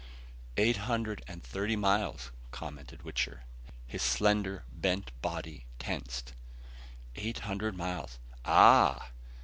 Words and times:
"Eight 0.57 0.77
hundred 0.77 1.23
and 1.27 1.43
thirty 1.43 1.75
miles," 1.75 2.31
commented 2.49 3.03
Wichter, 3.03 3.43
his 3.85 4.01
slender, 4.01 4.63
bent 4.73 5.11
body 5.21 5.67
tensed. 5.77 6.33
"Eight 7.15 7.41
hundred 7.41 7.77
miles 7.77 8.17
ah!" 8.43 9.11